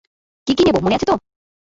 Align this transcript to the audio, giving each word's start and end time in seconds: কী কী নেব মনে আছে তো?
কী 0.47 0.53
কী 0.57 0.63
নেব 0.63 0.77
মনে 0.83 0.95
আছে 0.97 1.05
তো? 1.05 1.15